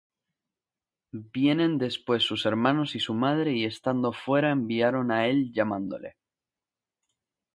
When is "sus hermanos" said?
2.23-2.95